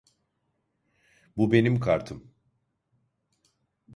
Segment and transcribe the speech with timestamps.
[1.37, 2.33] Bu benim kartım.